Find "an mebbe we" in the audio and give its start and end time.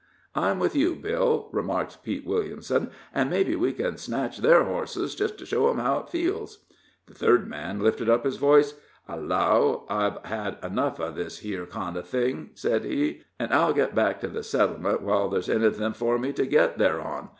3.13-3.71